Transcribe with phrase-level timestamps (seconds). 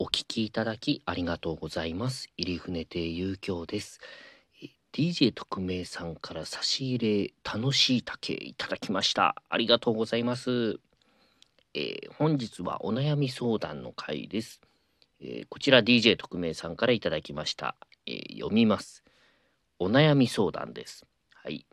[0.00, 2.28] お聞きいただきありがとうございます。
[2.36, 3.98] 入船亭遊興です。
[4.92, 9.34] DJ 特命さんから差し入れ楽しい竹いただきました。
[9.48, 10.78] ありがとうございます。
[11.74, 14.60] えー本日はお悩み相談の回です。
[15.20, 17.74] えーこちら DJ 特命さんからいただきました。
[18.06, 19.02] えー読みます。
[19.80, 21.06] お悩み相談です。
[21.34, 21.66] はい。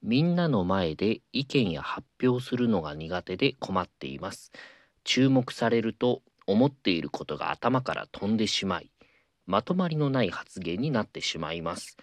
[0.00, 4.50] みんなの前で意見や発表するのが苦手で困っています。
[5.04, 8.90] 注目されると思っていることが頭から飛んでしまい、
[9.46, 11.98] まとまりのない発言になってしまいます。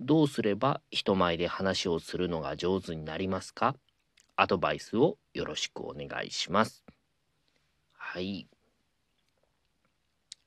[0.00, 3.76] どうすれば人前で話をするのが上手になりますか？
[4.36, 6.82] アドバイスをよろしくお願いします。
[7.92, 8.48] はい。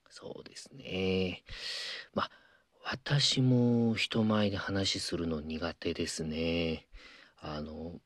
[0.10, 1.44] そうですね。
[2.16, 2.32] まあ、
[2.84, 6.88] 私も人前で話するの苦手ですね。
[7.40, 8.00] あの、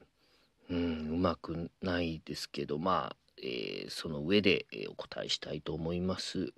[0.69, 6.53] うん、うまくないですけど、まあ、えーその上で、お答えしたいと思います。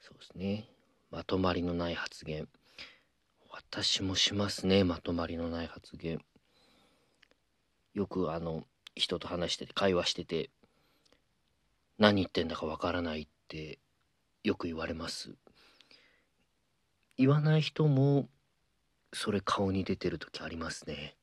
[0.00, 0.68] そうですね。
[1.10, 2.48] まとまりのない発言。
[3.50, 6.20] 私もしますね、まとまりのない発言。
[7.94, 10.50] よくあの、人と話してて、会話してて、
[11.98, 13.78] 何言ってんだかわからないって
[14.42, 15.34] よく言われます。
[17.16, 18.28] 言わない人も、
[19.12, 21.16] それ顔に出てる時ありますね。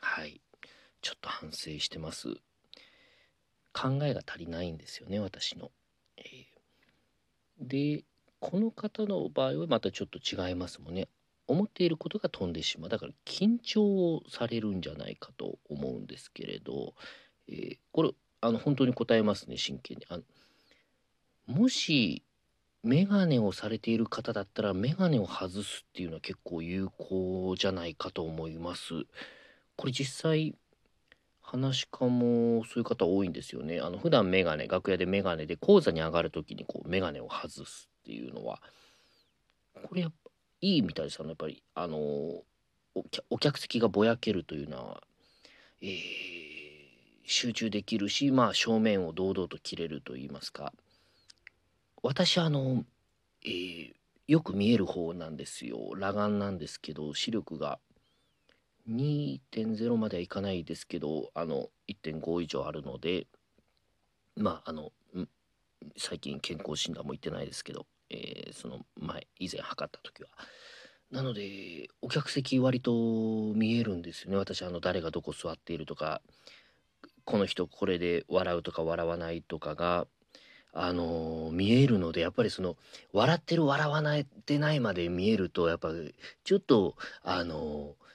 [0.00, 0.40] はい。
[1.00, 2.36] ちょっと反省してます。
[3.78, 5.70] 考えが足りないんですよね、私の。
[6.16, 6.58] えー
[7.60, 8.04] で、
[8.40, 11.08] この方の場合はまたちょっと違いますもんね。
[11.48, 12.88] 思っていることが飛んでしまう。
[12.88, 16.94] だから緊張をされるんじゃないかと思うんですけれど、
[17.48, 20.06] えーこれ、あの、本当に答えますね、真剣に。
[20.08, 20.22] あの
[21.46, 22.22] もし、
[22.82, 29.04] メガネをされている方だったら、メガネを外すっていうのは結構有効じゃないかと思います。
[29.76, 30.54] これ実際、
[31.50, 33.80] 話し家もそういう方多いんですよね。
[33.80, 38.60] あの普段メガネ、楽屋でメガネで講座に上がるときにこうメガネを外すっていうのは、
[39.82, 42.44] これやっぱいいみたいですあのやっぱり、あのお
[43.10, 45.02] 客お客席がぼやけるというのは、
[45.80, 46.68] えー
[47.30, 50.72] 集中できるし、まあ正面を堂々と切れると言いますか。
[52.02, 52.84] 私あの、
[53.44, 53.92] えー
[54.26, 55.78] よく見える方なんですよ。
[55.94, 57.78] 裸眼なんですけど、視力が
[58.88, 63.26] 2.0まではいかないですけど、あの、1.5以上あるので、
[64.36, 64.92] まあ、あの、
[65.96, 70.28] 最近健康診断も行ってないですけど、えーその前、以前測った時は。
[71.10, 72.92] なので、お客席割と
[73.54, 74.36] 見えるんですよね。
[74.36, 76.22] 私、あの、誰がどこ座っているとか、
[77.24, 80.06] この人これで笑うとか笑わないとかが、
[80.72, 82.76] あのー見えるので、やっぱりその、
[83.12, 85.90] 笑ってる笑わないってないまで見えると、やっぱ、
[86.44, 88.07] ちょっと、あのー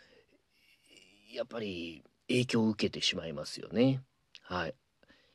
[1.33, 4.01] やっぱり影響を受けてしまいますよね。
[4.43, 4.75] はい。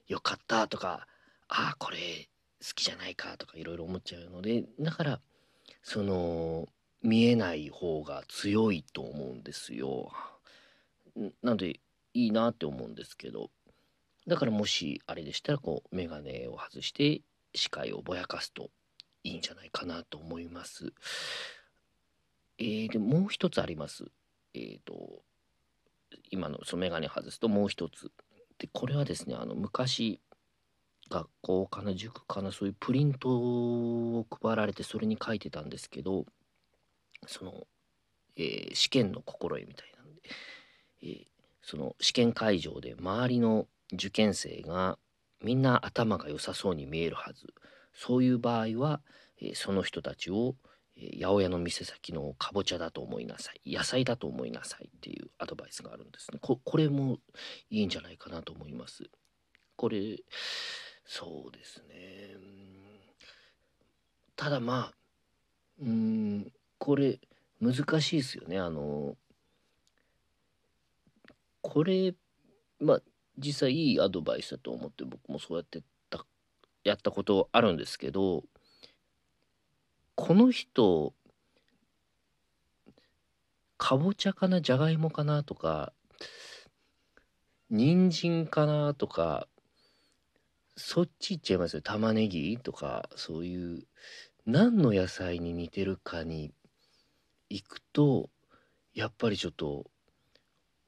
[0.07, 1.09] よかったとか、
[1.49, 2.29] ああ、これ
[2.61, 5.21] 好きじゃないかとかいろいろ思っちゃうので、だから、
[5.83, 6.69] その、
[7.03, 10.13] 見えない方が強いと思うんですよ。
[11.43, 11.81] なので、
[12.15, 13.51] いいなって思うんですけど、
[14.29, 17.23] だからもしあれでしたら、こう、メガネを外して
[17.57, 18.71] 視界をぼやかすと
[19.25, 20.93] いいんじゃないかなと思います。
[22.59, 24.05] えー、で、もう一つあります。
[24.55, 25.23] えーと、
[26.31, 28.11] 今のそのメガネ外すともう一つ。
[28.59, 30.21] で、これはですね、あの、昔、
[31.11, 36.27] 学校かな、塾かな、そういうプリントを配られて、それに書いてたんですけど、
[37.27, 37.67] その、
[38.37, 40.23] えー試験の心得みたいなんで、
[41.03, 41.27] えー
[41.63, 44.99] その試験会場で周りの受験生が
[45.43, 47.47] みんな頭が良さそうに見えるはず。
[47.95, 49.03] そういう場合は、
[49.41, 50.57] えーその人たちを、
[51.01, 53.73] 八百屋の店先のかぼちゃだと思いなさい。
[53.73, 56.39] 野菜だと思いなさいっていうアドバイスがあるんですね。
[56.41, 57.19] ここれも
[57.71, 59.05] いいんじゃないかなと思います。
[59.77, 60.19] これ、
[61.05, 62.37] そうですね。
[64.35, 64.95] ただまあ、
[65.81, 67.21] うーん、これ
[67.61, 68.59] 難しいですよね。
[68.59, 69.17] あの、
[71.63, 72.15] これ、
[72.81, 73.03] まあ
[73.37, 75.81] 実際いいアドバイスだと思って僕もそうやって
[76.11, 76.25] た、
[76.83, 78.43] やったことあるんですけど、
[80.21, 81.15] この人、
[83.77, 85.93] かぼちゃかな、じゃがいもかなとか、
[87.71, 89.47] 人参かなとか、
[90.77, 91.83] そっち行っちゃいますよ。
[91.83, 93.87] 玉ねぎとか、そういう、
[94.45, 96.53] 何の野菜に似てるかに
[97.49, 98.29] 行くと、
[98.95, 99.89] やっぱりちょっと、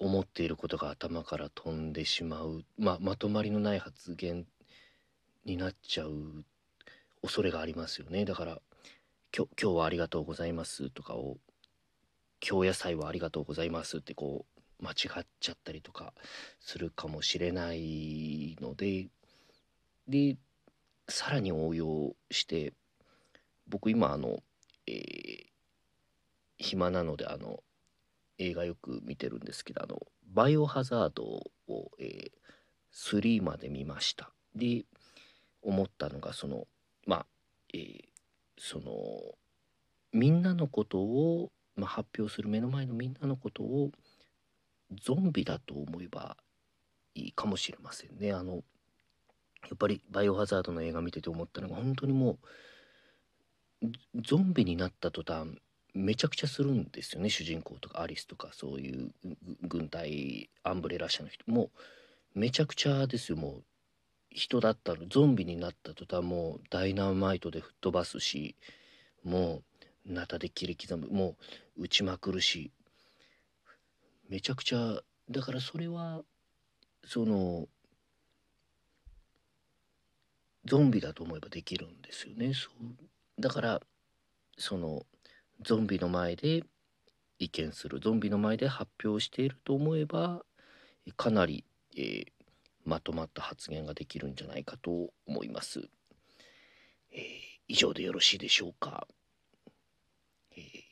[0.01, 4.45] 思っていることが頭から飛んでしまう、まあ、まとまりのない発言
[5.45, 6.45] になっちゃう
[7.23, 8.25] 恐れがありますよね。
[8.25, 8.61] だから、
[9.37, 11.39] 今日、今日はありがとうございますとかを、
[12.47, 14.45] 今日野菜はありがとうございますってこ
[14.81, 16.15] う、間違っちゃったりとか
[16.59, 19.09] するかもしれないので、
[20.09, 20.37] で、
[21.09, 22.73] さらに応用して
[23.69, 24.41] 僕今あの、
[24.87, 25.51] えー
[26.63, 27.61] 暇なのであの
[28.37, 29.99] 映画よく見てるんですけどあの
[30.35, 32.31] バイオハザードを、えー
[32.93, 34.31] 3まで見ました。
[34.57, 34.85] で
[35.63, 36.67] 思ったのがその
[37.07, 37.27] まあ、
[37.73, 38.11] えー
[38.63, 38.93] その
[40.13, 43.91] みんなのことを、まあ、発表する目の前のみんなのことを
[45.03, 46.37] ゾンビだと思えば
[47.15, 48.33] いいかもしれませんね。
[48.33, 48.61] あのや
[49.75, 52.39] っぱりバイオハザードの映画見てて思ったのが本当にも
[53.83, 53.89] う
[54.23, 55.59] ゾンビになった途端
[55.95, 57.31] めちゃくちゃするんですよね。
[57.31, 59.11] 主人公とかアリスとかそういう
[59.63, 61.51] 軍隊アンブレラ社の人。
[61.51, 61.71] も
[62.35, 63.39] めちゃくちゃですよ。
[63.39, 63.65] もう
[64.31, 68.57] 人だったのゾンビになった途端もうダイナマイトで吹っ飛ばすし
[69.25, 69.63] も
[70.07, 71.37] うナタで切り刻むも
[71.77, 72.71] う撃ちまくるし。
[74.31, 76.23] めちゃくちゃだからそれは
[77.05, 77.67] その
[80.65, 82.55] ゾンビだと思えばできるんですよね。
[82.55, 83.81] そうだから
[84.57, 85.05] その
[85.63, 86.63] ゾンビの前で
[87.41, 90.45] 意見するゾンビの前で発表していると思えば
[91.17, 91.65] かなり、
[91.97, 92.27] えー
[92.85, 95.89] まとまった発言ができるんじゃないかと思います。
[97.13, 97.21] えー
[97.69, 99.07] 以上でよろしいでしょうか。
[100.57, 100.91] えー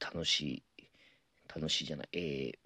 [0.00, 0.62] 楽しい
[1.54, 2.58] 楽しいじゃない、えー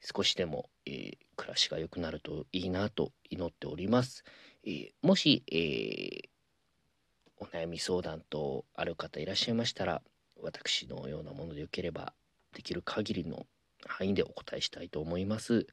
[0.00, 4.24] 少しでも、えー暮らしが良くなるといいなと祈っております。
[4.64, 6.34] えーもし、えー
[7.36, 10.02] お悩み相談とある方いらっしゃいましたら
[10.40, 12.14] 私のようなものでよければ
[12.54, 13.44] できる限りの
[13.88, 15.66] 範囲でお答えしたいと思います。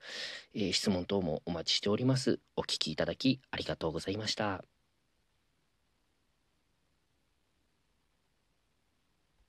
[0.54, 2.40] えー質問等もお待ちしております。
[2.56, 4.81] お聞きいただきありがとうございました。